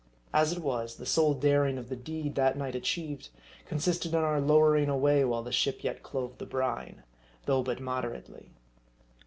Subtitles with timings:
[0.33, 3.29] As it was, the sole daring of the deed that night achieved,
[3.67, 7.03] consisted in our lowering away while the ship yet clove the brine,
[7.45, 8.47] though but mod erately.